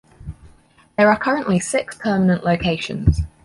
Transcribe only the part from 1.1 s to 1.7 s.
are currently